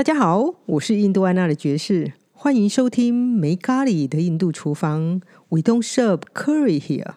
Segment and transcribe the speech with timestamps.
[0.00, 5.20] 大家好，我是印度安娜的爵士，欢迎收听没咖喱的印度厨房。
[5.50, 7.16] We don't serve curry here。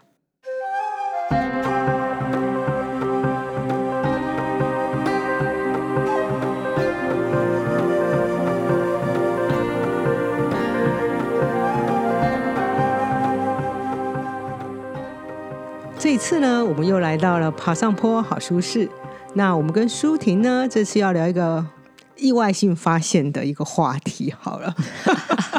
[15.98, 18.90] 这一次呢，我们又来到了爬上坡好舒适。
[19.36, 21.66] 那我们跟舒婷呢，这次要聊一个
[22.24, 24.34] 意外性发现的一个话题。
[24.40, 24.74] 好了，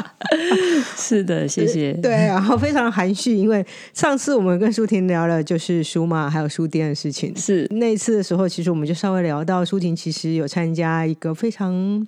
[0.97, 1.93] 是的，谢谢。
[1.93, 7.35] 对，然后非常含蓄，因为上次我们跟舒婷聊了就是书嘛，还有书店的事情。
[7.37, 12.05] 是那一次的时候，其实我们就稍微聊到舒婷其实有参加一个非常。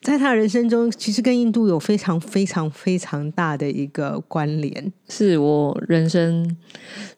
[0.00, 4.92] 在他人生中，其实跟印度有非常非常非常大的一个关联。
[5.08, 6.56] 是我人生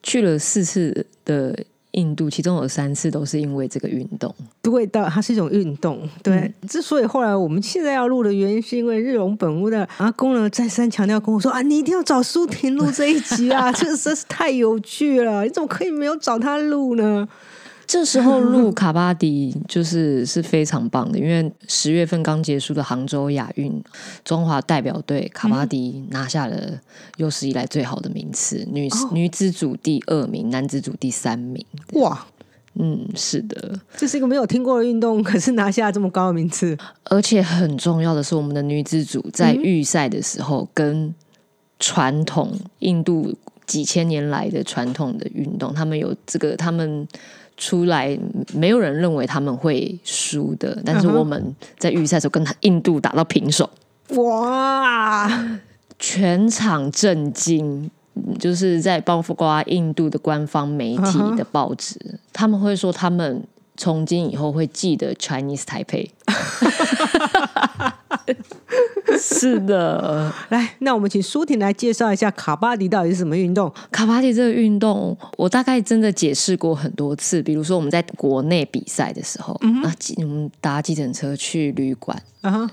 [0.01, 1.55] 去了四次的
[1.91, 4.33] 印度，其中有三次都是因为这个运动。
[4.61, 6.07] 对的，它是一种运动。
[6.23, 17.27] 对，之所以后来我们现在要录的原因，是因为日荣本屋的阿公呢再三强调跟我说啊，你一定要找舒婷录这一集啊， 这个真是太有趣了，你怎么可以没有找他录呢？
[17.87, 23.83] 这时候录卡巴迪就是是非常棒的，因为十月份刚结束的杭州亚运，
[24.23, 26.79] 中华代表队卡巴迪拿下了
[27.17, 31.65] 有史以来最好的名次，女女子组第二名，男子组第三名。
[31.95, 32.25] 哇，
[32.75, 41.13] 嗯，是的，这是一个没有听过的运动，可是拿下这么高的名次，而且很重要的是，我们的女子组在预赛的时候，跟
[41.77, 43.35] 传统印度
[43.65, 47.05] 几千年来的传统的运动，他们有这个他们。
[47.57, 48.17] 出来，
[48.53, 53.69] 没有人认为他们会输的，但是我们在预赛时候跟他印度打到平手，
[54.15, 55.29] 哇！
[55.99, 57.89] 全场震惊，
[58.39, 61.99] 就是在包括印度的官方媒体的报纸，
[62.33, 63.43] 他们会说他们
[63.77, 66.09] 从今以后会记得 Chinese Taipei。
[69.41, 73.73] 是的， 来，那我们请舒婷来介绍一下卡巴迪到底是什么运动。
[73.91, 77.41] 卡巴迪这个运动，我大概真的解释过很多次。
[77.41, 82.21] 比如说我们在国内比赛的时候，啊，我们搭计程车去旅馆，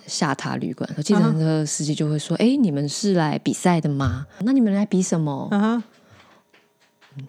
[0.06, 4.26] 下榻旅馆，计程车司机就会说：“哎，你们是来比赛的吗？
[4.40, 5.48] 那你们来比什么？”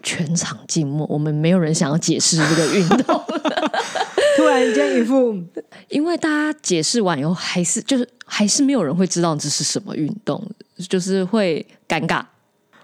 [0.03, 3.23] 全场静默，我们没有人想要解释这个运动。
[4.39, 5.37] 突然间一副，
[5.89, 10.41] 因为大家解释完以后，还是就是还是没有人会知道这是什么运动，
[10.87, 12.23] 就是会尴尬。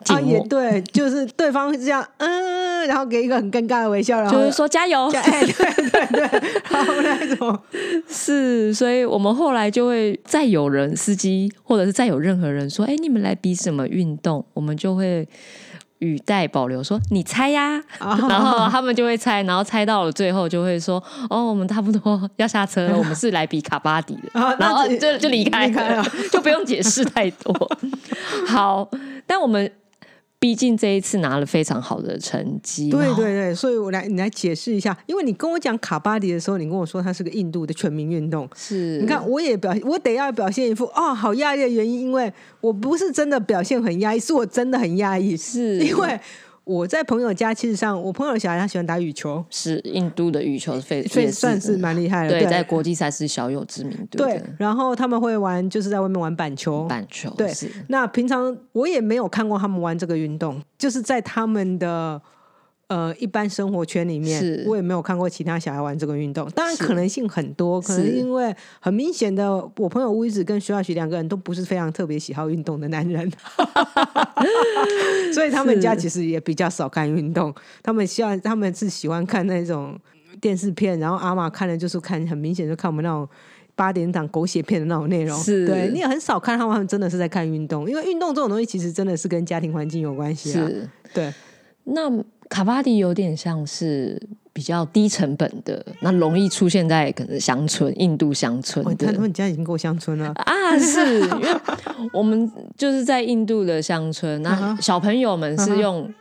[0.08, 7.58] 啊，也对，就是对方这样，嗯，然后给一个很尴尬的微笑，然后就是说加油， 哎，对对对，好那种
[8.08, 15.28] 是，所以我们后来就会再有人司机，或者是再有任何人说，哎，你们来比什么运动，我们就会。
[16.00, 24.30] 语带保留说：“你猜呀。”然后他们就会猜，然后猜到了最后就会说：“哦，我们差不多要下车了， 我们是来比卡巴迪的。”
[24.60, 27.54] 然后就就离开了， 就不用解释太多。
[28.48, 28.90] 好，
[29.26, 29.72] 但我们。
[30.40, 39.00] 毕竟这一次拿了非常好的成绩，对对对，所以我来你来解释一下，因为你跟我讲卡巴迪的时候，你跟我说它是个印度的全民运动，是。
[39.00, 42.32] 你看我也表我得要表现一副哦好压抑的原因，因为
[42.62, 45.80] 我不是真的表现很压抑，是我真的很压抑，是。
[45.80, 46.20] 因为。
[46.66, 54.18] 我在朋友家，其实上我朋友小孩他喜欢打羽球，是印度的羽球非非算是蛮厉害的，对，在国际赛是小有知名度。
[54.18, 57.30] 对，然后他们会玩，就是在外面玩板球，板球。
[57.38, 57.54] 对，
[57.88, 62.22] 那平常我也没有看过他们玩这个运动，就是在他们的。
[62.88, 66.48] 呃，一般生活圈里面，我也没有看过其他小孩玩这个运动。
[66.52, 73.28] 当然可能性很多，可能因为很明显的，我朋友乌子跟徐小徐两个人都不是非常特别喜好运动的男人，
[75.34, 77.52] 所以他们家其实也比较少看运动。
[77.82, 80.00] 他们希望他们是喜欢看那种
[80.40, 83.28] 电视片，然后阿妈看的就是看很明显就看我们那种
[83.74, 85.36] 八点档狗血片的那种内容。
[85.42, 90.70] 是，对你也很少看他们真的是在看运动，因为运动这种东西其实真的是跟家庭环境有关系啊。
[91.12, 91.34] 对，
[91.86, 92.24] 那。
[92.50, 94.22] 卡巴迪有点像是
[94.54, 98.84] 比较低成本的，那容易出现在可能乡村、印度乡村。
[98.98, 100.78] 他说你家已经够乡村了 啊！
[100.80, 101.50] 是因为
[102.14, 106.14] 我们就是在印度的乡村，那小朋友们是用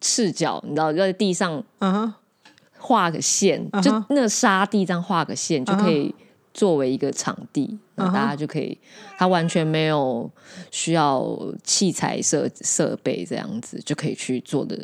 [0.00, 1.62] 赤脚，你知道，在地上
[2.78, 6.14] 画个线，就那沙地这样画个线，就可以
[6.52, 8.76] 作为一个场地，那大家就可以，
[9.16, 10.28] 他完全没有
[10.70, 14.76] 需要器材设设备这样子就可以去做的。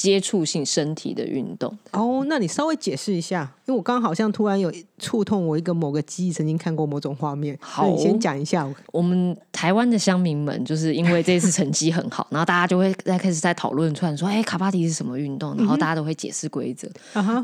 [0.00, 7.54] 接触性身体的运动哦，那你稍微解释一下，因为我刚刚好像突然有触痛我一个某个记忆，曾经看过某种画面。
[7.60, 8.66] 好，你先讲一下。
[8.92, 16.88] 我们台湾的乡民们，就是因为这次成绩很好，然后大家就会在开始在讨论，突然说：“哎，卡巴迪是什么运动？” 然后大家都会解释规则。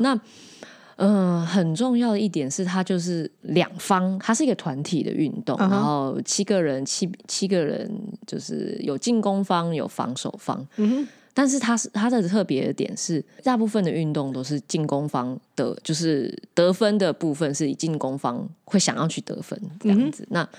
[0.01, 0.19] 那
[0.95, 7.87] 嗯，很重要的一点是，它就是两方，它是一个团体的运动，然后七个人，七七个人
[8.25, 10.65] 就是有进攻方，有防守方。
[11.37, 20.27] 但是它是它的特别的点是，大部分的运动都是进攻方的，就是得分的部分是以进攻方会想要去得分这样子。
[20.31, 20.49] 那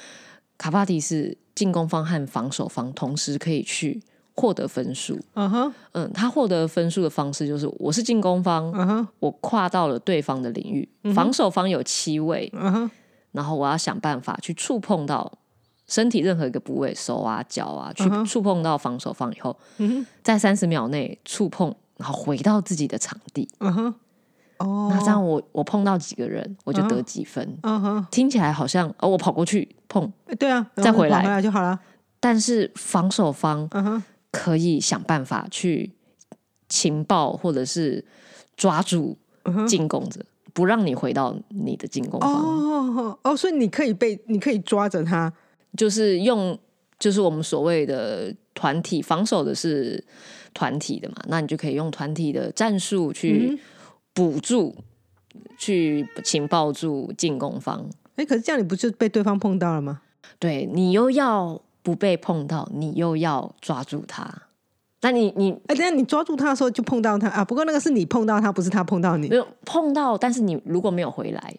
[0.57, 4.01] 卡巴迪是进攻方和防守方同时可以去
[4.37, 5.19] 获得分数。
[5.35, 12.53] 嗯哼，嗯，他获得分数的方式就是，我是进攻方，我跨到了对方的领域，防守方有七位，
[13.33, 15.39] 然后我要想办法去触碰到。
[15.89, 19.57] 身体任何一个部位，手啊、脚啊，去触碰到防守方以后，
[20.23, 23.49] 在三十秒内触碰，然后回到自己的场地。
[23.61, 23.95] 嗯哼，
[24.59, 27.59] 哦，那这样我我碰到几个人，我就得几分。
[27.63, 31.81] 嗯哼，听起来好像哦，我跑过去碰，对啊，再回来回来就好了。
[32.21, 33.69] 但是防守方，
[34.31, 35.95] 可以想办法去
[36.69, 38.05] 情报或者是
[38.59, 39.17] 抓住
[39.67, 42.31] 进攻者，不让你回到你的进攻方。
[42.31, 45.33] 哦哦，所以你可以被，你可以抓着他。
[45.77, 46.59] 就是用，
[46.99, 50.03] 就是我们所谓的团体防守的是
[50.55, 53.59] 团体的嘛，那你就可以用团体的战术去
[54.13, 54.75] 补助，
[55.59, 57.89] 去情报住进攻方。
[58.17, 60.01] 哎，可是这样你不就被对方碰到了吗？
[60.39, 64.43] 对你又要不被碰到，你又要抓住他。
[65.01, 67.45] 那你你哎，等下你抓住他的时候就碰到他啊？
[67.45, 69.29] 不过那个是你碰到他，不是他碰到你。
[69.29, 71.55] 没有碰到，但是你如果没有回来。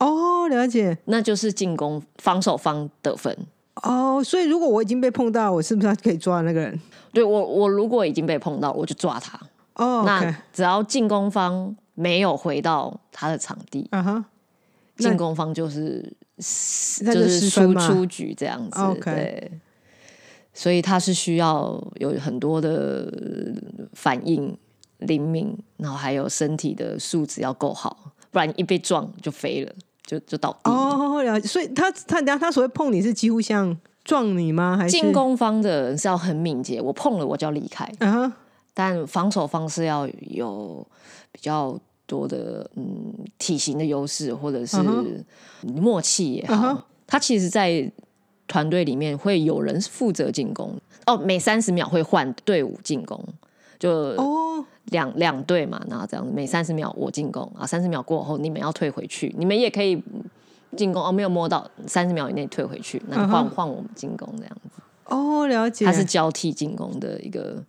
[0.00, 3.36] 哦，了解，那就是进攻防守方得分
[3.74, 4.22] 哦。
[4.24, 6.80] 所以如果我已经被碰到，我是不是可以抓那个人？
[7.12, 9.38] 对我，我如果已经被碰到，我就抓他。
[9.74, 13.88] 哦，那只要进攻方没有回到他的场地，
[14.96, 18.80] 进攻方就是就是输出局这样子。
[19.02, 19.50] 对，
[20.54, 23.12] 所以他是需要有很多的
[23.92, 24.56] 反应
[24.98, 29.72] 灵敏，然后还有身体的素质要够好，不然一被撞就飞了。
[30.04, 31.46] 就就倒地哦，了解。
[31.46, 34.76] 所以他他等下他所谓碰你是几乎像撞你吗？
[34.76, 37.90] 还是进攻方的人是要很敏捷，我碰了我就要离开。
[38.00, 38.32] 嗯，
[38.74, 40.86] 但防守方是要有
[41.30, 44.78] 比较多的嗯体型的优势，或者是
[45.62, 46.86] 默契也好。
[47.06, 47.90] 他其实，在
[48.46, 50.76] 团队里面会有人负责进攻
[51.06, 53.22] 哦，每三十秒会换队伍进攻，
[53.80, 54.64] 就哦。
[54.86, 60.02] 两两队嘛，然后这样子，每三十秒我进攻啊，三十秒过后你们要退回去，你们也可以
[60.76, 64.82] 进攻哦，没有摸到三十秒以内退回去，那换换我们进攻这样子。
[65.04, 65.84] 哦，了解。
[65.84, 67.62] 它是交替进攻的一个，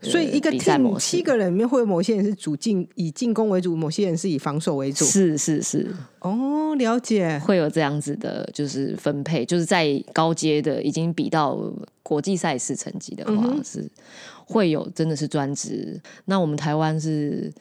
[0.00, 5.04] 所以一个 team 七个人里面会有某些人是主进以进攻为主，某些人是以防守为主。
[5.04, 5.92] 是是是。
[6.20, 7.36] 哦，了解。
[7.40, 11.58] 会有这样子的，就是分配，就是在高阶的已经比到
[12.04, 13.90] 国际赛事成绩的话是。
[14.46, 17.52] 会有真的是专职，那我们台湾是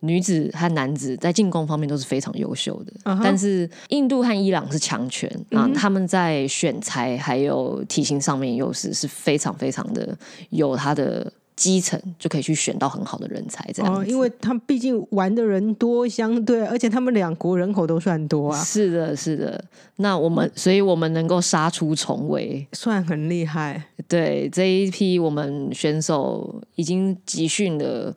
[0.00, 2.92] 女子和男子在进攻方面都是非常优秀的，
[3.22, 10.16] 但是印度和伊朗是强权啊，他们在选材还有体型上面优势是非常非常的
[10.50, 11.32] 有他的。
[11.60, 13.94] 基层就可以去选到很好的人才，这样。
[13.94, 18.64] 哦，因为他们毕竟玩的人多，相对，而且他们两国人口都算多啊。
[18.64, 19.62] 是的，是的。
[19.96, 23.84] 那我们，所以我们能够杀出重围，算很厉害。
[24.08, 28.16] 对这一批我们选手已经集训了，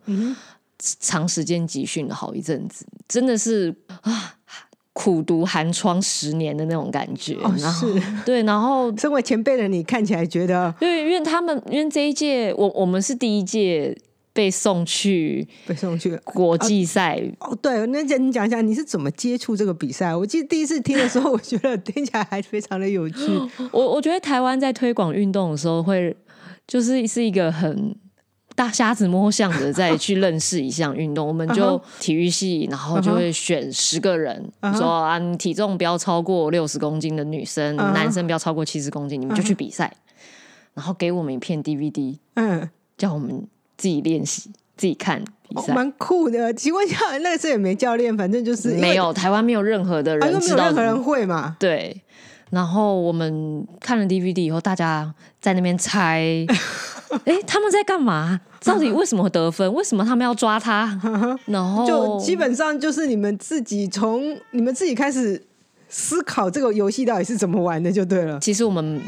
[0.78, 4.36] 长时间集训了好一阵子，真的是啊。
[4.94, 13.96] 苦读寒窗十年的那种感觉，是， 对，然后身为前辈的你看起来觉得，对，因为他们因为这一届，我我们是第一届
[14.32, 20.14] 被送去被送去国际赛，哦，对，那你讲一下你是怎么接触这个比赛？
[20.14, 23.16] 我记得第一次听的时候，我觉得听起来还非常的有趣。
[23.72, 26.16] 我我觉得台湾在推广运动的时候，会
[26.68, 27.94] 就是是一个很。
[28.54, 39.92] 大瞎子摸象的再 去认识一项运动，我们就体育系，然后就会选十个人，说啊，体重不要超过六十公斤的女生，男生不要超过七十公斤，你们就去比赛，
[40.74, 43.46] 然后给我们一片 DVD，嗯，叫我们
[43.76, 46.54] 自己练习，自己看比赛，蛮酷的。
[46.54, 51.56] 请问一下， 那个时候也没教练，反正就是没有台湾没有任何的人知道，任何人会嘛？
[51.58, 52.00] 对。
[52.50, 56.22] 然后我们看了 DVD 以后，大家在那边猜，
[57.24, 58.40] 哎，他们在干嘛？
[58.64, 59.72] 到底为什么会得分？
[59.74, 60.98] 为什么他们要抓他？
[61.46, 65.42] 然后就基本上就是你们自己从你们自己开始
[65.88, 68.38] 思考这个游戏到底是怎么玩的，就对了。
[68.40, 69.00] 其实我们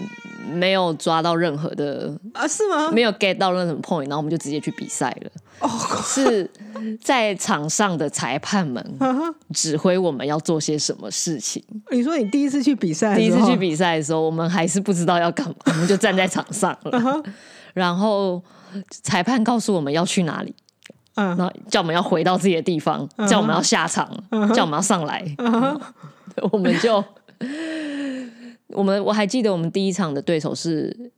[0.53, 2.91] 没有抓到任何的啊，是吗？
[2.93, 5.31] 没有 get 到任何 point，然后我们就直接去比赛了。
[5.61, 5.69] 哦，
[6.05, 6.49] 是
[7.03, 8.85] 在场上的裁判们
[9.55, 11.65] 指挥我们要做些什么事情。
[11.91, 17.23] 你说你第一次去比赛，第一次去比赛的时候，我们还是不知道要干嘛，我们就站在场上了。
[17.77, 18.43] 然后
[18.89, 20.55] 裁判告诉我们要去哪里，
[21.17, 21.37] 嗯。
[21.37, 24.11] 然后叫我们要回到自己的地方，叫我们要下场，
[24.55, 25.23] 叫我们要上来，
[26.51, 27.05] 我们就
[28.73, 31.13] 我们我还记得我们第一场的对手是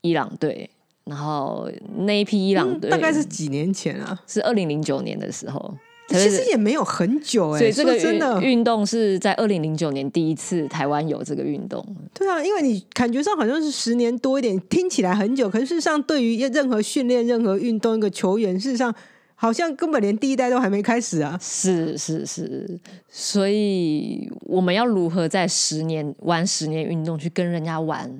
[0.00, 0.68] 伊朗队，
[1.04, 4.20] 然后那一批伊朗队大概是几年前啊？
[4.26, 5.72] 是二零零九年的时候。
[6.12, 11.84] 其实也没有很久哎，所以这个真的运动是在二零零九年第一次台湾有这个运动。
[12.14, 18.94] 对啊，因为你感觉上好像是十年多一点，听起来很久，可是事实上对于任何训练、任何运动一个球员，事实上
[19.34, 21.38] 好像根本连第一代都还没开始啊。
[21.40, 22.78] 是是是，
[23.08, 28.10] 所以我们要如何在十年玩十年运动，去跟人家玩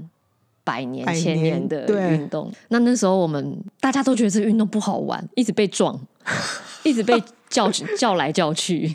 [0.72, 2.50] 百年、千年的运动？
[2.68, 5.98] 那那时候我们大家都觉得这个运动不好玩，一直被撞，
[6.82, 7.22] 一直被。
[7.52, 8.94] 叫 叫来叫去，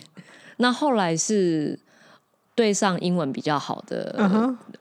[0.58, 1.80] 那后来是
[2.56, 4.16] 对上英文比较好的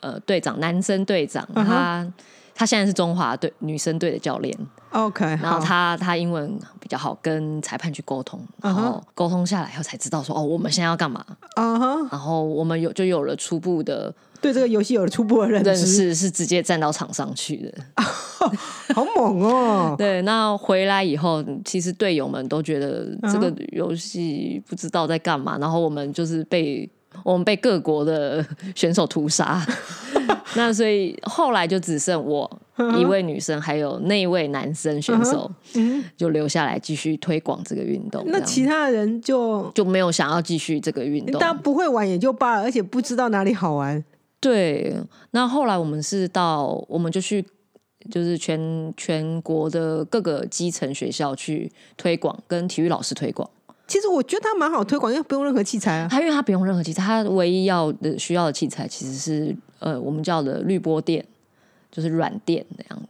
[0.01, 2.11] 呃队长，男生队长，他
[2.55, 4.57] 他现在是中华队女生队的教练。
[4.97, 11.25] OK，然后他他英文比较好，跟裁判去沟通，然后沟通下来以后才知道说哦，我们现在要干嘛？
[11.55, 14.15] 啊哈，然后我们有就有了初步的。
[14.39, 17.75] 对这个游戏有了初步的认识，是直接站到场上去的，
[18.95, 19.95] 好猛哦！
[19.99, 26.89] 对，那回来以后，其实队友们都觉得这个游戏不知道在干嘛，然后我们就是被
[27.25, 29.67] 我们被各国的选手屠杀，
[30.55, 32.49] 那所以后来就只剩我
[32.99, 35.51] 一位女生，还有那一位男生选手，
[36.17, 38.23] 就留下来继续推广这个运动。
[38.27, 44.05] 那其他人就就没有想要继续这个运动，但不会玩也就罢了，而且不知道哪里好玩。
[44.39, 44.95] 对，
[45.31, 47.45] 那后来我们是到，我们就去，
[48.11, 53.49] 就是全全国的各个基层学校去推广，跟体育老师推广。
[53.89, 56.09] 其实我觉得它蛮好推广，因为不用任何器材啊。
[56.11, 61.25] 它因为它不用任何器材，它唯一要的需要的器材其实是呃，我们叫的滤波垫，
[61.97, 63.07] 就是软垫那样。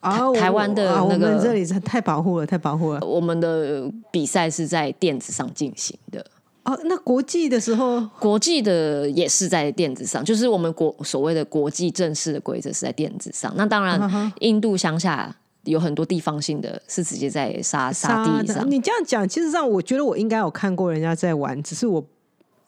[0.00, 3.00] 啊，台湾的那个这里太保护了，太保护了。
[3.06, 6.24] 我们的比赛是在垫子上进行的。
[6.64, 13.52] 哦，那国际的时候，国际的也是在垫子上，就是我们国所谓的国际正式的规则是在垫子上。
[13.56, 15.34] 那当然，印度乡下
[15.64, 18.70] 有很多地方性的是直接在沙沙地上。
[18.70, 22.04] 你这样讲，其实上我觉得我应该有看过人家在玩，只是我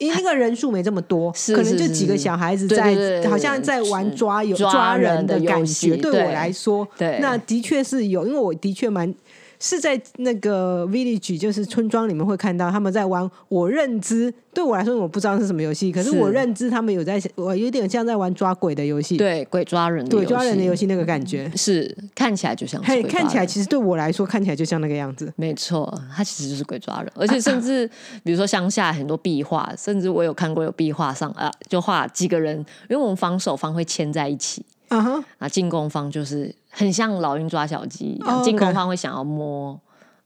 [0.01, 5.95] 因为那个人数没这么多，可能就几个小孩子在，好像在玩抓有抓人的感觉。
[5.95, 9.15] 对我来说，对，那的确是有，因为我的确蛮。
[9.61, 13.31] 是在那个 village，就是村庄里面会看到他们在玩。
[13.49, 19.19] 我认知对我来说，我不知道是什么游戏，可是我认知他们有在，我有点像在玩抓鬼的游戏。
[19.19, 22.83] 对，鬼抓人，鬼抓人的游戏那个感觉是看起来就像。
[22.83, 25.33] 嘿，看起来其实对我来说看起来就像那个样子。
[25.37, 27.87] 没错，它其实就是鬼抓人，而且甚至
[28.25, 32.57] 比如说乡下很多壁画，甚至我有看过有壁画上啊，就画几个人，
[32.89, 34.65] 因为我们防守方会牵在一起。
[34.89, 35.25] 啊哈！
[35.39, 39.79] 啊，进攻方就是很像老鹰抓小鸡一样，进攻方会想要摸，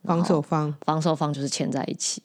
[0.03, 2.21] 防守方防守方就是牵在一起。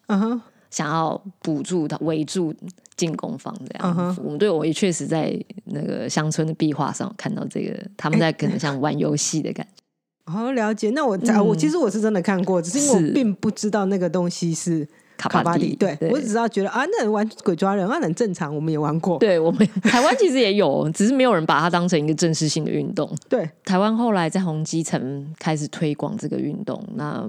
[0.71, 2.55] 想要补住他围住
[2.97, 4.17] 进攻方这样。
[4.23, 10.33] 我们队我也确实在那个乡村的壁画上看到这个，他们在 可能像玩游戏的感觉。
[10.33, 14.87] 好了解，那我我其实我是真的看过，只是因为我并不知道那个东西是。
[15.29, 19.19] 卡巴迪，对我只知道觉得啊，那人玩鬼抓人啊，很正常，我们也玩过。
[19.19, 23.11] 对我们台湾其实也有，只是没有人把它当成一个正式性的运动。
[23.29, 27.29] 对，台湾后来在红基层开始推广这个运动，那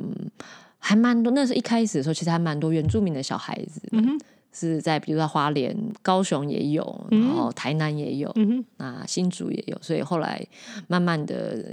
[0.79, 1.33] 还蛮多。
[1.33, 3.81] 那是一开始的时候，其实还蛮多原住民的小孩子。
[3.91, 4.17] 嗯
[4.53, 8.33] 是在比如说花莲、高雄也有，然后台南也有，
[8.77, 10.45] 那新竹也有，所以后来
[10.87, 11.63] 慢慢的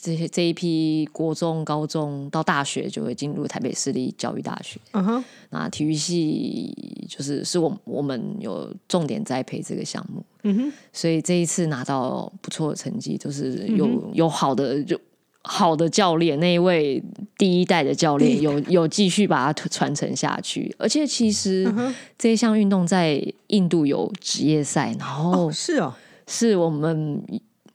[0.00, 4.80] 这些这一批国中、高中到大学就会进入台北市立教育大学。
[4.92, 6.72] 嗯哼，那体育系
[7.08, 10.24] 就是是我我们有重点栽培这个项目。
[10.44, 14.98] 嗯哼，所以这一次拿到不错的成绩，就是有有好的就。
[15.42, 17.02] 好的教练，那一位
[17.38, 21.72] 第一代的教练有有继续把它传承下去，而且其实
[22.18, 25.94] 这一项运动在印度有职业赛，然后是哦，
[26.26, 27.22] 是我们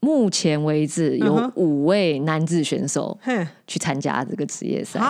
[0.02, 3.18] 目前为止有五位男子选手
[3.66, 5.02] 去参加这个职业赛。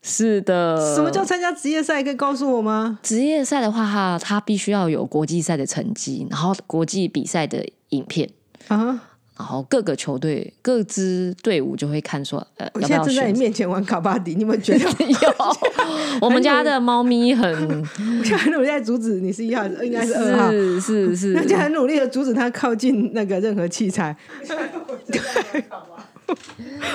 [0.00, 2.00] 是的，什么叫参加职业赛？
[2.02, 2.98] 可以告诉我吗？
[3.02, 8.30] 职业赛的话，哈，他必须要有国际赛的成绩，然后国际比赛的影片。
[8.68, 9.15] 啊。
[9.38, 16.18] 然后各个球队、各支队伍就会看说，呃，我现在正在你面前玩卡巴迪，你们觉得 有？
[16.20, 17.46] 我们家的猫咪很，
[17.78, 24.16] 我现在很努力在阻止你是一号，应该是二号，是是是，就很努力的阻止他靠近那个任何器材。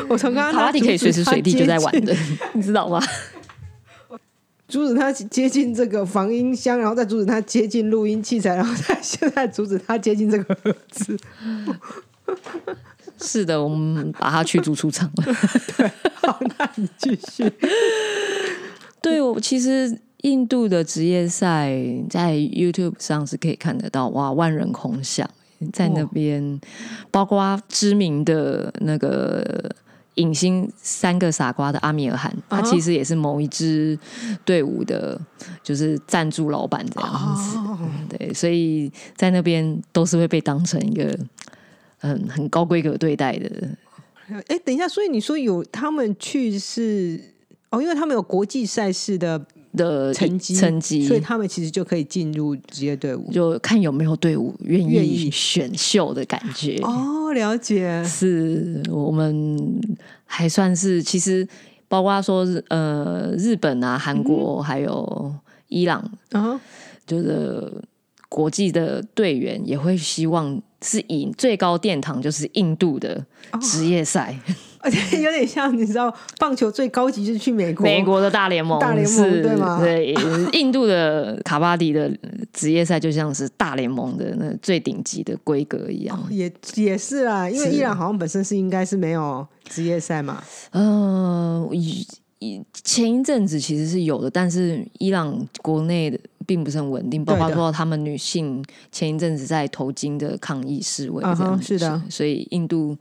[0.09, 2.15] 我从刚刚卡巴迪可以随时随地就在玩的，
[2.53, 2.99] 你知道吗？
[4.67, 11.15] 阻止他接近这个防音箱，然后再阻止他接近录音器材，然后再现在阻止他接近这个盒子。
[13.21, 15.25] 是的，我们把他驱逐出场了。
[15.77, 17.51] 对，好，那你继续。
[19.01, 21.71] 对，我其实印度的职业赛
[22.09, 25.29] 在 YouTube 上是可以看得到，哇，万人空巷，
[25.73, 26.59] 在那边，
[27.09, 29.69] 包括知名的那个。
[30.15, 33.97] 影星三个傻瓜的阿米尔汗，他其实也是某一支
[34.43, 35.19] 队伍的，
[35.63, 37.57] 就是赞助老板这样子。
[38.09, 41.17] 对，所以在那边都是会被当成一个
[42.01, 43.49] 很很高规格对待的。
[44.47, 47.19] 哎，等一下，所以你说有他们去是
[47.69, 49.45] 哦，因为他们有国际赛事的。
[49.73, 56.75] 的成绩，成绩，所以他们其实就可以进入职业队伍，就看有没有队伍愿意选秀的感觉。
[56.83, 59.57] 哦，了解，是我们
[60.25, 61.47] 还算是，其实
[61.87, 65.33] 包括说呃，日本啊、韩国还有
[65.69, 66.03] 伊朗，
[66.33, 66.59] 啊，
[67.07, 67.71] 就是
[68.27, 73.25] 国际的队员也会希望是以最高殿堂，就是印度的
[73.61, 74.37] 职业赛。
[74.83, 79.79] 而且有点像，你知道，棒球最高级就是去美国，美国的大联盟，大联盟对吗？
[79.79, 80.11] 对，
[80.53, 82.11] 印度的卡巴迪的
[82.51, 86.19] 职业赛就像是大联盟的那最顶级的规格一样。
[86.31, 90.43] 也也是啊，因为伊朗好像本身是应该是没有职业赛嘛。
[90.71, 96.17] 呃，以前一阵子其实是有的，但是伊朗国内的。
[96.51, 102.01] 并不是很稳定，包括说他们女性前一阵子在头巾的抗议示威，这样是的。
[102.09, 102.97] 所以印度，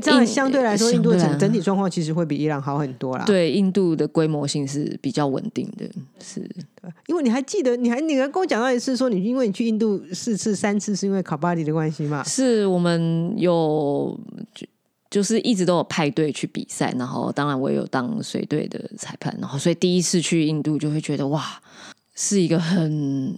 [0.00, 3.24] 这样相对来说，印度整整体状况其实会比伊朗好很多啦。
[3.24, 5.84] 对，印度的规模性是比较稳定的，
[6.22, 6.48] 是。
[7.08, 12.22] 因为你还记得，你还你还跟我讲到一次，说你因为你去印度四次三次是因为卡巴迪的关系嘛？
[12.22, 14.16] 是我们有。
[15.10, 21.44] 就是一直都有派队去比赛，然后当然我也有当随队的裁判，然后所以第一次去印度就会觉得哇。
[22.14, 23.36] 是一个很，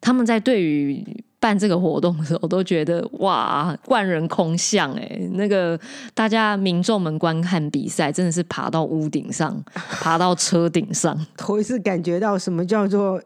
[0.00, 1.04] 他们在对于
[1.38, 5.78] 办这个活动的时候，都觉得哇，万人空巷哎，那个
[6.12, 13.18] 大家民众们观看比赛，真的是爬到屋顶上， 爬到车顶上，头一次感觉到什么叫做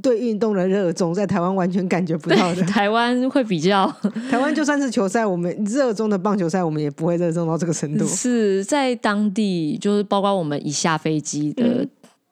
[0.00, 2.62] 对运动的热衷，在台湾完全感觉不到的。
[2.62, 3.92] 台湾会比较，
[4.30, 8.06] 台湾就算是球赛，我们热衷的棒球赛，我们也不会热衷到这个程度。
[8.06, 11.84] 是在当地，就是包括我们一下飞机的。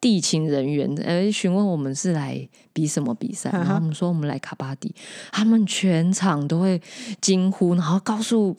[0.07, 4.95] 地勤人员呃询问我们是来比什么比赛，然后我们说我们来卡巴迪，
[5.33, 6.81] 他们全场都会
[7.21, 8.57] 惊呼，然后告诉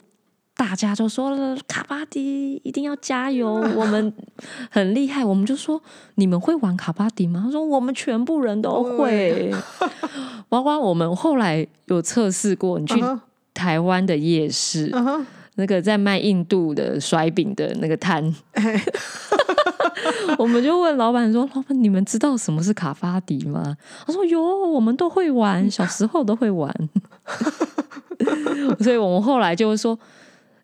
[0.54, 4.12] 大家就说了卡巴迪一定要加油， 我们
[4.70, 5.24] 很厉害。
[5.24, 5.82] 我们就说
[6.16, 7.40] 你们会玩卡巴迪吗？
[7.46, 9.50] 他说我们全部人都会，
[10.50, 13.02] 包括我们后来有测试过，你去
[13.54, 14.92] 台湾的夜市，
[15.54, 18.34] 那个在卖印度的甩饼的那个摊。
[20.38, 26.74] 我们就问老板说：“老板，你们知道什么是卡巴迪吗？”他说：“有，我们都会玩，小时候都会玩。
[28.80, 29.98] ”所以，我们后来就说：“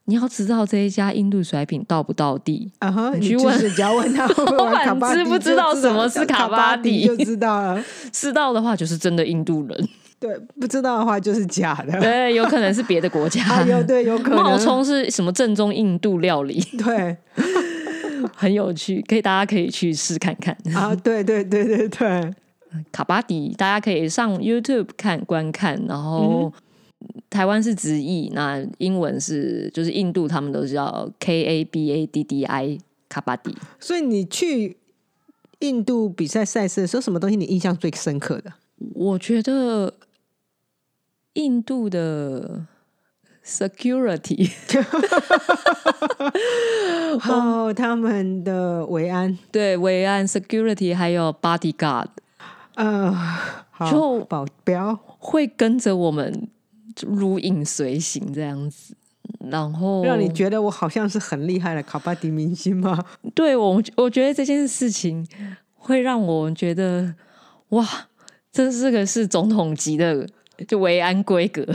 [0.07, 3.13] 你要知道这一家印度甩品到不到地啊？
[3.15, 7.83] 你去问，只要问他 老板知不知道什么是卡巴迪，就知道了。
[8.13, 9.79] 知道的话，就是真的印度人；
[10.19, 12.01] 对，不知道的话，就是假的。
[12.01, 13.63] 对，有可能是别的国家。
[13.63, 16.61] 有对，有可能冒充是什么正宗印度料理？
[16.77, 17.17] 对。”
[18.37, 20.95] 很有趣，可以大家可以去试看看啊！
[20.97, 22.35] 对对对对对，
[22.91, 26.53] 卡巴迪大家可以上 YouTube 看观看，然后
[27.29, 33.55] 台湾是直译，那英文是就是印度他们都叫 K A B A D D I 卡巴迪。
[33.79, 34.77] 所以你去
[35.61, 38.53] 印度比赛赛事的时候，什么东西你印象最深刻的？
[38.95, 39.95] 我觉得
[41.35, 42.67] 印度的。
[43.45, 44.51] Security，
[47.29, 52.07] 哦，他们的维安，对维安 Security，还有 Bodyguard，
[52.75, 53.15] 呃，
[53.91, 54.99] 就保镖。
[55.19, 56.49] 会跟着我们
[57.03, 58.95] 如影随形这样子，
[59.51, 63.05] 然后让你觉得我好像是很厉害的卡巴迪明星吗？
[63.35, 65.27] 对我，我觉得这件事情
[65.77, 67.15] 会让我觉得
[67.71, 67.87] 哇，
[68.53, 70.27] 这是个是总统级的
[70.69, 71.67] 就维安规格。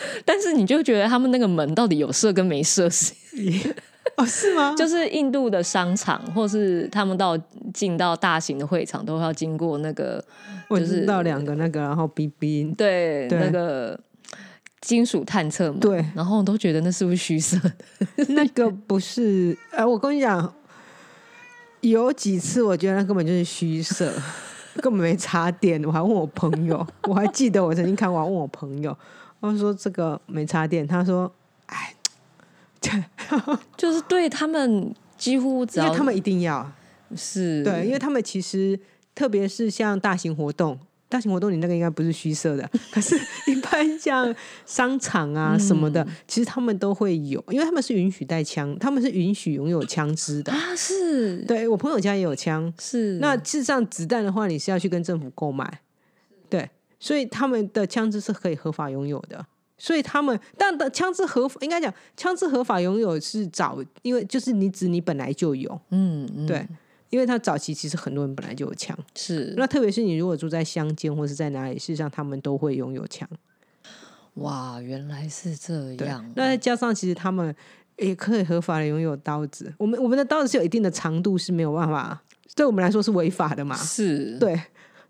[0.24, 3.12] 但是你就觉得他们那个门到底有设跟没设是？
[4.16, 4.74] 哦，是吗？
[4.78, 7.38] 就是印度的商场，或是他们到
[7.72, 10.22] 进到大型的会场，都要经过那个，
[10.70, 14.00] 就是到两个那个，然后 B B 对那个
[14.80, 17.56] 金属探测门，对，然后都觉得那是不是虚设
[18.16, 18.24] 的？
[18.30, 20.52] 那个不是，哎，我跟你讲，
[21.82, 24.12] 有几次我觉得那根本就是虚设，
[24.76, 25.84] 根本没插电。
[25.84, 28.96] 我还问我朋友，我还记得我曾经看完，问我朋友。
[29.40, 31.32] 我说这个没插电，他说
[31.66, 31.94] ：“哎，
[33.76, 36.70] 就是对他们几乎，因为他们一定要。
[37.16, 37.62] 是。
[37.62, 38.78] 对，因为他们其实
[39.14, 44.34] 特别是像大型活动，大型活动你那个应该不是虚设的， 可是一般像
[44.66, 50.52] 商场啊什么的，其实他们都会有，因为他们是允许带枪，他们是允许拥有枪支的。
[50.52, 50.76] 啊。
[50.76, 53.18] 是，对我朋友家也有枪，是。
[53.20, 55.78] 那事实上子弹的话，你是要去跟政府购买，对，
[56.98, 59.44] 所以他们的枪支是可以合法拥有的。
[59.76, 66.66] 所以他们，但的枪支合法，应该讲枪支合法拥有是早，因为就是你指你本来就有，嗯，对。
[67.10, 73.26] 因为他早期其实很多人本来就有枪，是那特别是你如果住在乡间或是在哪里，事实上他们都会拥有枪。
[74.34, 76.30] 哇，原来是这样。
[76.36, 77.54] 那再加上其实他们
[77.96, 79.72] 也可以合法的拥有刀子。
[79.78, 82.20] 我们我们的刀子是有一定的长度，是没有办法
[82.54, 83.74] 对我们来说是违法的嘛？
[83.76, 84.60] 是对。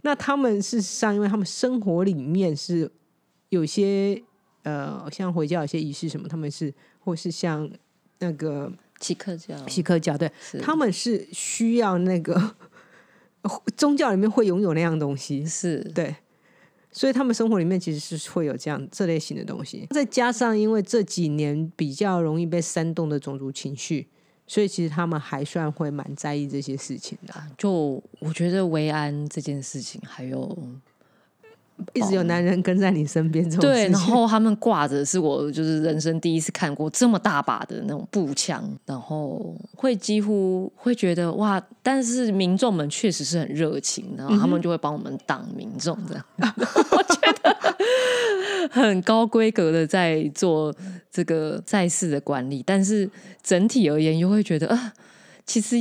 [0.02, 2.90] 那他们事实上，因为他们生活里面是
[3.48, 4.22] 有些
[4.62, 7.70] 呃，像回教有些仪式什么，他们是或是像
[8.18, 8.72] 那个。
[9.00, 10.28] 锡克教，锡克教对，
[10.61, 12.56] 他们是需要那个
[13.76, 15.78] 宗教里面会拥有那样东西，是。
[15.94, 16.16] 对，
[16.90, 19.87] 所以他们生活里面其实是会有这样这类型的东西。
[19.90, 24.08] 再加上因为这几年比较容易被煽动的种族情绪，
[24.48, 27.34] 所以其实他们还算会蛮在意这些事情的。
[27.56, 30.58] 就我觉得维安这件事情，还有。
[31.94, 46.24] 一直有男人跟在你身边这种，对，然后他们挂着是我就是人生第一次看过这么大把的那种步枪，然后会几乎会觉得哇，但是民众们确实是很热情，然后他们就会帮我们挡民众这样，
[46.90, 47.56] 我觉得
[48.70, 50.74] 很高规格的在做
[51.11, 53.11] 这个赛事的管理，但是
[53.42, 54.94] 整体而言又会觉得啊，
[55.44, 55.76] 其实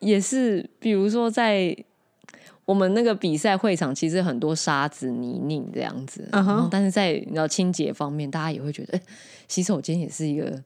[0.00, 1.76] 也是，比如说在。
[2.66, 6.26] 我们那个比赛会场其实很多沙子泥泞这样子，
[6.70, 9.02] 但是在你知道清洁方面，大家也会觉得，哎，
[9.46, 10.62] 洗手间也是一个，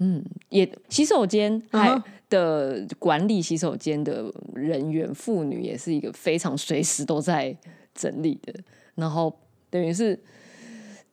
[0.00, 7.56] 嗯，也洗手间还的管理洗手间的人员妇女也是一个非常随时都在
[7.94, 8.52] 整理的，
[8.96, 9.32] 然后
[9.74, 10.16] 等于是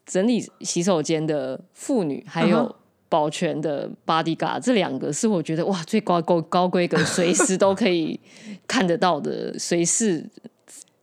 [0.05, 2.75] 整理洗手间的妇女还有。
[3.11, 8.17] 保全的 bodyguard 这两个是我觉得哇最高高高规格，随时都可以
[8.65, 10.25] 看得到的，随时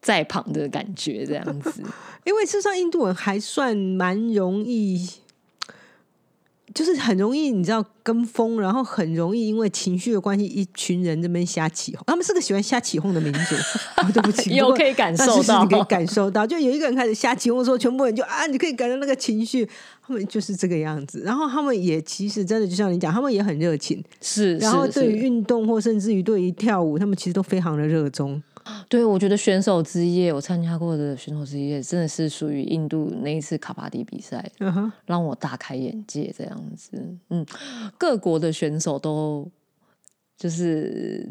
[0.00, 1.82] 在旁的感觉这样子。
[2.24, 5.06] 因为事实上印度人还算蛮容易。
[6.74, 12.04] 就是很容易，你知道跟风，然后很容易因为情绪的关系，一群人这边瞎起哄。
[12.06, 13.56] 他们是个喜欢瞎起哄的民族。
[14.12, 19.68] 对不起，有可以感受到， 可以感受到，就有一个人开始瞎起哄的时候，全部人就啊，你可以感受那个情绪。
[20.06, 21.20] 他们就是这个样子。
[21.22, 24.02] 然后他们也其实真的就像你讲，他们也很热情。
[24.22, 28.42] 是，然后对于运动或甚至于对于跳舞，他们其实都非常的热衷。
[28.88, 34.50] 对，我觉得选手之夜，我参加过的选手之夜，真的是属于印度那一次卡巴迪比赛，
[35.04, 36.32] 让我大开眼界。
[36.36, 36.90] 这样子，
[37.30, 37.44] 嗯，
[37.98, 39.46] 各国的选手都
[40.36, 41.30] 就是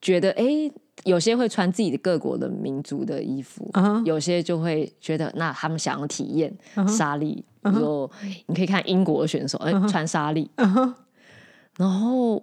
[0.00, 0.70] 觉得，哎，
[1.04, 3.70] 有些会穿自己的各国的民族的衣服，
[4.04, 6.52] 有些就会觉得，那他们想要体验
[6.86, 8.10] 沙粒，比如说
[8.46, 10.50] 你可以看英国的选手，哎，穿沙粒，
[11.76, 12.42] 然后。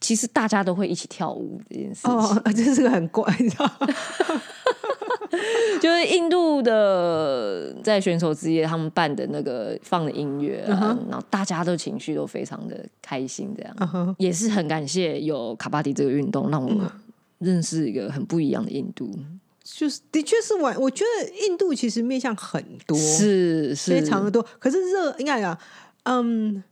[0.00, 3.70] 其实大家都会一起跳舞这件事情，哦， 这是个很怪，你知道
[5.80, 16.92] 就是印度的在选手之夜，他们办的那个放的音乐，然后大家都情绪都非常的开心，这样也是很感谢有卡巴迪这个运动，让我
[17.38, 19.10] 认识一个很不一样的印度。
[19.62, 24.44] 就是的确是我，我觉得印度其实面向很多，是非常的多。
[24.58, 25.56] 可是热应该讲，
[26.04, 26.64] 嗯，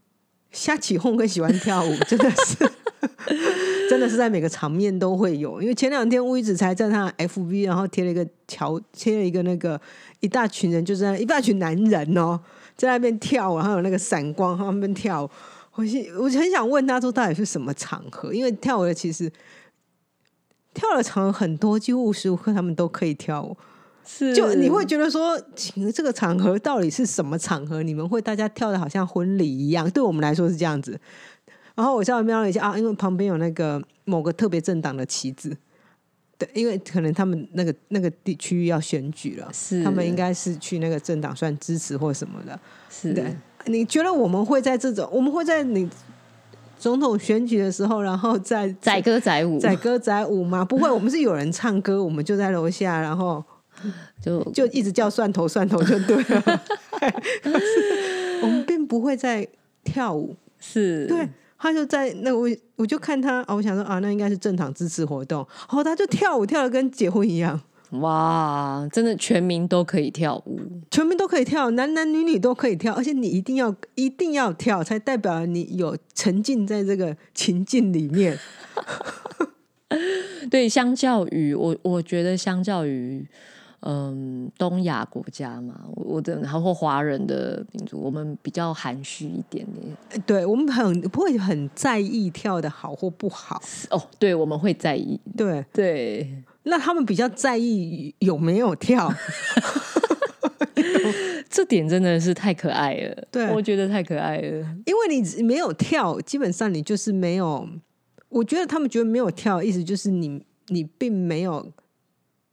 [0.50, 2.68] 瞎起哄跟喜欢跳舞真的是。
[3.88, 9.80] 真的是在每个场面都会有，因为前两天乌一子才在他 FB，然后贴了一个桥，贴了一个那个
[10.20, 12.38] 一大群人，就是一大群男人哦，
[12.76, 15.30] 在那边跳，然后有那个闪光，他们跳。
[15.74, 15.84] 我
[16.18, 18.34] 我很想问他说，到底是什么场合？
[18.34, 19.30] 因为跳舞的其实
[20.74, 23.56] 跳的场合很多，几乎无时无刻他们都可以跳舞。
[24.04, 27.82] 是，就你会觉得说，请这个场合到底是什么场合？
[27.82, 29.88] 你们会大家跳的好像婚礼一样？
[29.90, 30.98] 对我们来说是这样子。
[31.78, 35.56] 然后我稍微瞄了一下啊，因为旁边有那个某个特别政党的旗子，
[36.36, 42.58] 对，因为可能他们那个那个地区域要选举了，是他们应该是去那个政党算支持或什么的，
[42.90, 43.14] 是。
[43.14, 43.32] 对，
[43.66, 45.88] 你觉得我们会在这种，我们会在你
[46.80, 50.64] 总统选举的时候，然后再载歌载舞，载歌载舞吗？
[50.64, 53.40] 不会，我们是有人唱歌，我们就在楼下，然后
[54.20, 56.62] 就就一直叫蒜头蒜头就对了。
[58.42, 59.46] 我们并不会在
[59.84, 61.28] 跳舞，是对。
[61.58, 65.44] 他就在那我我就看他啊，我想说啊，那应该是正常支持活动。
[65.68, 68.86] 哦，他就跳舞跳的跟结婚一样，哇！
[68.92, 78.38] 真的全民都可以跳舞，全民都可以跳，男男女女都可以跳，而且你一定要一定要跳，才代表你有沉浸在这个情境里面。
[80.50, 83.26] 对，相较于我，我觉得相较于
[83.80, 90.22] 嗯东亚国家嘛，我的然后华人的民族，我们比较含蓄一点点。
[90.26, 93.62] 对我们很不会很在意跳的好或不好。
[93.90, 95.20] 哦，对，我们会在意。
[95.36, 99.12] 对对，那他们比较在意有没有跳。
[101.50, 104.76] 这点真的是太可爱了，对我觉得太可爱了。
[104.86, 107.68] 因为你没有跳，基本上你就是没有。
[108.28, 111.66] 我觉得他们觉得没有跳，意思就是你你并没有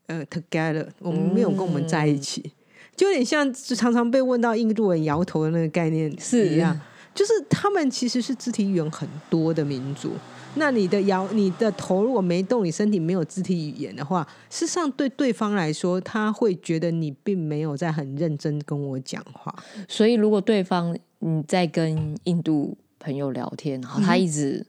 [0.08, 2.52] 呃 together，我们没有跟我们在一起，
[2.96, 6.80] 就有点像常常被问到印度人摇头的那个概念是一样，
[7.14, 10.12] 就是他们其实是肢体语言很多的民族。
[10.58, 19.54] 那你的摇，你的头如果没动，你身体没有肢体语言的话，事实上对对方来说，他会觉得你并没有在很认真跟我讲话。
[19.90, 24.66] 所以，如果对方你在跟印度朋友聊天，然后他一直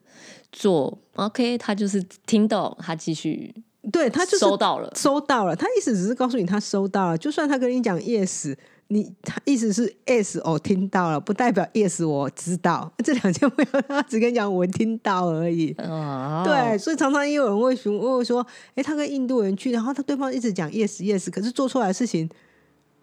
[0.50, 3.54] 做 OK，他就是听懂，他继续
[3.92, 5.54] 对他就收到了，收到了。
[5.54, 8.56] 他意思只是告诉你他收到了，就算他跟你讲 yes。
[8.88, 15.74] 你他意思是 yes 我听到了，不代表 yes 我知道 这两件没有，他只跟你讲我听到而已。
[15.78, 18.46] 哦，对，所以常常也有人会询问说，
[18.76, 22.30] 哎，他跟印度人去，然后他对方一直讲 yes yes，可是做出来的事情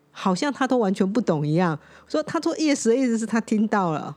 [0.09, 1.77] 好像他都完全不懂一样。
[2.07, 4.15] 说他做 yes 的意思是他听到了，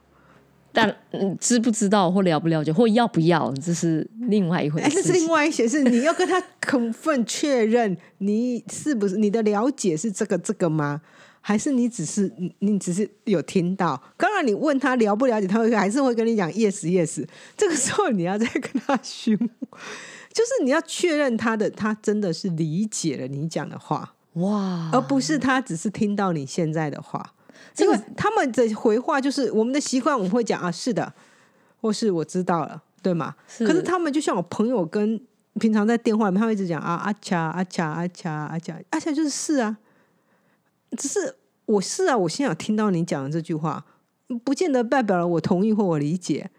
[0.76, 0.94] 但
[1.40, 4.90] 知不知道或了不了解或要不要，这是另外一回 事。
[4.90, 11.00] 这是另外一些事，你要跟他 confirm 确认你是不是你的了解是这个这个吗？
[11.40, 14.02] 还是你只是你你只是有听到？
[14.18, 17.24] 当然你问他了不了解，他会还是会跟你讲 yes yes。
[17.56, 27.32] 这个时候你要再跟他询，就是你要确认他的他真的是理解了你讲的话哇，而不是他只是听到你现在的话。
[27.78, 31.12] 因为他们的回话就是我们的习惯，我们会讲啊是的，
[31.80, 33.34] 或是我知道了，对吗？
[33.58, 35.20] 可是他们就像我朋友跟
[35.60, 39.76] 平常在电话里面，他会一直讲啊阿恰阿恰阿恰阿恰阿恰就是是啊。
[40.96, 41.34] 只是
[41.66, 43.84] 我是啊，我现在有听到你讲的这句话，
[44.44, 46.50] 不见得代表了我同意或我理解，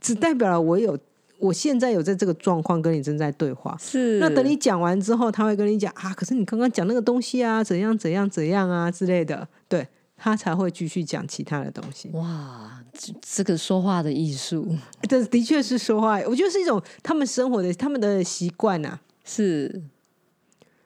[0.00, 0.96] 只代表了我有
[1.38, 3.76] 我现在有在这个状况跟你正在对话。
[3.78, 12.08] 是，那等你讲完之后，他会跟你讲啊，可是你刚刚讲那个东西啊，怎样怎样怎样啊之类的，对他才会继续讲其他的东西。
[12.14, 12.82] 哇，
[13.20, 14.66] 这个说话的艺术，
[15.08, 18.98] 这的确是说话，我觉得是一种他们生活的他们的习惯呐。
[19.24, 19.82] 是，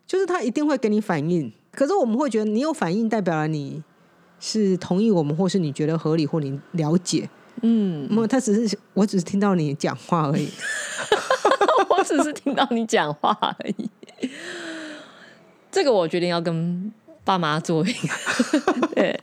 [0.06, 1.52] 就是他一定会给你反应。
[1.70, 3.82] 可是我们会觉得你有反应，代表了你
[4.40, 7.28] 是同意我们，或是你觉得合理，或你了解。
[7.62, 10.48] 嗯，没有，他只是，我只是听到你讲话而已。
[11.90, 13.90] 我只是听到你讲话而已。
[15.70, 16.90] 这个我决定要跟
[17.30, 18.08] 爸妈做一个。
[18.96, 19.20] 对，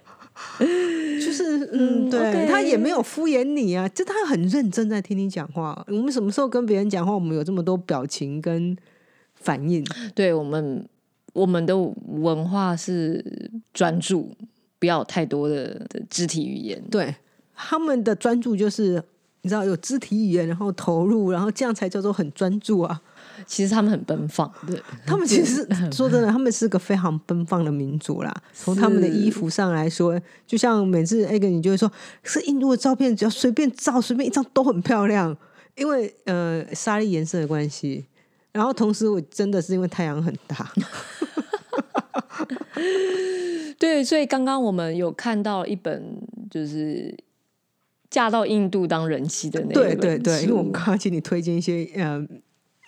[1.19, 5.85] 就是嗯，对他也没有敷衍你啊，就他很认真在听你讲话。
[5.87, 8.75] 我们什么时候跟别人讲话，我们有这么多表情跟
[9.35, 9.85] 反应？
[10.15, 10.87] 对我们。
[11.33, 13.23] 我们的文化是
[13.71, 14.35] 专注，
[14.79, 16.81] 不要太多的肢体语言。
[16.89, 17.13] 对，
[17.53, 18.99] 他们的专注就是
[19.43, 22.99] 你知道有肢体语言，然后投入，然后这样才叫做很专注啊。
[23.45, 28.33] 其实他们很奔放，对他们其实 说真的，他们是个非常奔放的民族啦。
[28.53, 31.91] 从他们的衣服上来说，就像每次艾格你就会说，
[32.23, 35.35] 是印度的照片，只要随便照，随便一张都很漂亮，
[35.75, 38.05] 因为呃沙粒颜色的关系。
[38.53, 40.71] 然后同时，我真的是因为太阳很大。
[43.77, 46.17] 对，所以刚刚我们有看到一本，
[46.49, 47.15] 就是
[48.09, 52.27] 嫁到印度当人妻的那对对对，因为我们刚刚请你推荐一些嗯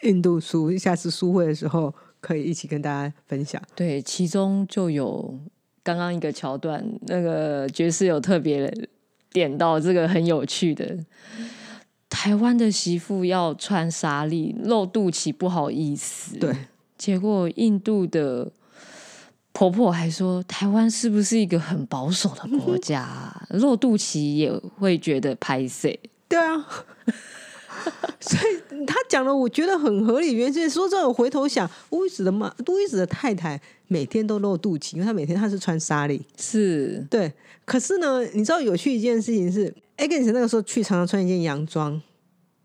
[0.03, 3.61] 印度书，下次书会的时候可以一起跟大家分享。
[3.75, 5.37] 对，其中就有
[5.83, 8.71] 刚刚一个桥段，那个爵士有特别
[9.31, 10.97] 点到这个很有趣的，
[12.09, 16.55] 台湾的媳妇要穿纱丽露肚脐不好意思，对，
[16.97, 18.51] 结果印度的。
[19.51, 23.29] 婆婆还说：“台湾是不是一个很保守的国家？
[23.49, 25.89] 露肚脐也会觉得拍摄。”
[26.29, 26.65] 对啊，
[28.19, 30.33] 所以他讲的我觉得很合理。
[30.33, 37.31] 原先说这我回头想，乌伊子的妈，乌伊子的太太每天都露肚脐，因为她每天她是穿纱丽，是对。
[37.65, 42.01] 可是呢，你知道有趣一件事情是，Agnes 那个时候去常常穿一件洋装，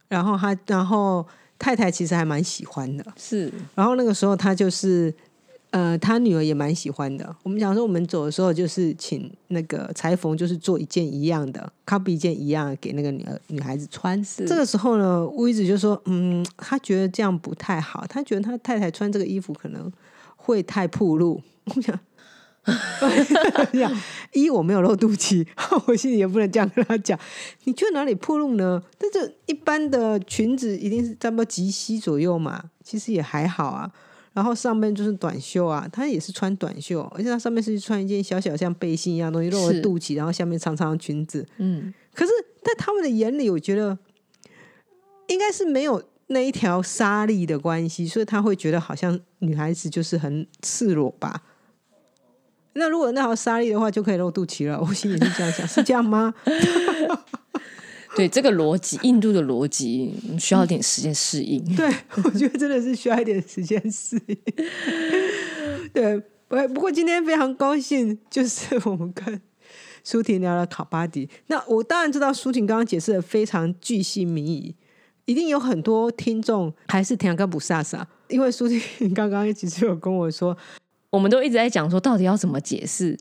[0.08, 1.26] 然后他，然后
[1.58, 3.52] 太太其实还蛮喜欢的，是。
[3.74, 5.14] 然后那个时候他就是。
[5.74, 7.34] 呃，他女儿也蛮喜欢的。
[7.42, 14.22] 我们讲说，我们走的时候就是请那个裁缝，就是做一件一样的，copy 一件一样给那个女儿女孩子穿。
[14.46, 19.90] 这个时候呢，乌伊子就说：“嗯，他觉得这样不太好，他觉得他太太穿这个衣服可能
[20.36, 21.82] 会太暴露。”我
[23.74, 23.92] 想，
[24.32, 25.44] 一我没有露肚脐，
[25.88, 27.18] 我心里也不能这样跟他讲。
[27.64, 28.80] 你觉得哪里暴露呢？
[28.96, 33.90] 但是一般的裙子一定是差不多及膝左右嘛，其实也还好啊。
[34.34, 41.46] 然后上面就是短袖啊，她也是穿短袖，而且她上面是穿一件小小像背心一样东西，露着肚脐，然后下面长长的裙子。
[41.58, 43.96] 嗯，可是，在他们的眼里，我觉得
[45.28, 51.42] 应该是没有那一条纱丽的关系，所以他会觉得好像女孩子就是很赤裸吧。
[52.72, 54.80] 那如果那条纱丽的话，就可以露肚脐了。
[54.80, 56.34] 我心里是这样想，是这样吗？
[58.16, 61.62] 对这个逻辑，印度的逻辑需要一点时间适应。
[61.74, 61.92] 对，
[62.24, 64.36] 我觉得真的是需要一点时间适应。
[65.92, 69.40] 对，不不过今天非常高兴，就是我们跟
[70.04, 71.28] 舒婷聊了卡巴迪。
[71.48, 74.74] 那我当然知道舒婷刚刚解释的非常巨细靡遗，
[75.24, 78.80] 一定有很多听众还是听跟不飒飒，因为舒婷
[79.12, 80.56] 刚刚其实有跟我说，
[81.10, 83.18] 我们都一直在讲说到底要怎么解释。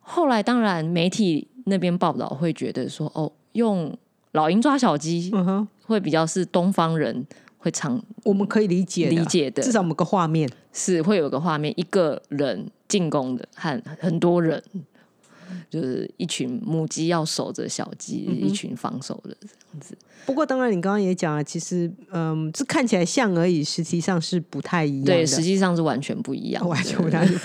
[0.00, 3.96] 后来当然媒体那边报道会觉得说，哦，用。
[4.38, 7.26] 老鹰抓小鸡，嗯哼，会比较是东方人
[7.58, 10.48] 会常我们可以理解理解的，至少某个画面。
[10.72, 14.62] 是会有个画面，一个人进攻的和很多人。
[15.70, 19.96] 就是一群母鸡要守着小鸡，一群防守的这样子。
[20.26, 25.04] 不过，当然你刚刚也讲了，其实嗯，这看起来像而已，实际上是不太一样。
[25.06, 27.40] 对，实际上是完全不一样，完全不太一样。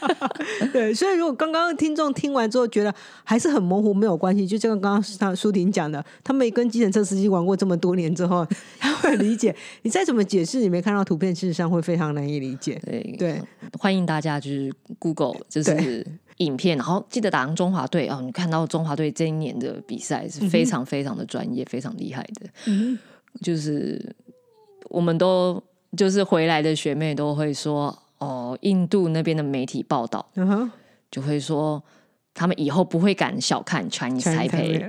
[0.72, 8.46] 对，所以如果刚刚听众听完之后觉得还是很模糊，没有关系，就像刚刚他舒婷讲的，他们跟计程车司机玩过这么多年之后，
[8.78, 9.54] 他会理解。
[9.82, 12.80] 你再怎么解释，你没看到图片，事实上会非常难以理解。
[12.86, 13.42] 对对，
[13.78, 16.06] 欢迎大家就是 Google，就是。
[16.38, 18.20] 影片，然后记得打上中华队哦。
[18.22, 22.46] 你看到中华队这一年的比赛是非常非常的专业，非常厉害的。
[22.66, 22.98] 嗯，
[23.40, 24.14] 就是
[24.90, 25.62] 我们都
[25.96, 30.70] 就是回来的学妹都会说哦，印度那边的媒体报道，嗯，
[31.10, 31.82] 就会说
[32.32, 34.86] 他们以后不会敢小看 Chinese Taipei。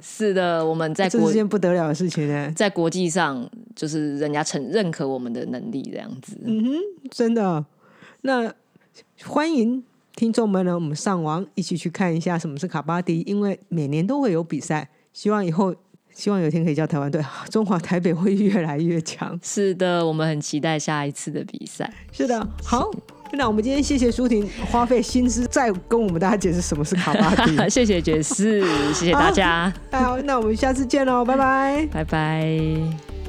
[0.00, 6.36] 是的，我们在 这是件不得了的事情呢，在国际上就是人家承认可我们的能力这样子。
[6.44, 6.70] 嗯哼，
[7.10, 7.64] 真的，
[8.22, 8.52] 那
[9.24, 9.84] 欢迎。
[10.14, 14.88] 听众们呢，我们上网一起去看一下什么是卡巴迪，因为每年都会有比赛。
[15.12, 15.74] 希望以后，
[16.14, 19.38] 希望有一天可以叫台湾队，中华台北会越来越强。
[19.42, 21.90] 是的，我们很期待下一次的比赛。
[22.12, 22.90] 是的，好，
[23.32, 27.56] 那我们今天谢谢舒婷花费心思再跟我们大家解释什么是卡巴迪。
[27.68, 29.72] 谢谢爵士，谢谢大家。
[29.92, 33.21] 好，那我们下次见喽，拜拜，拜拜。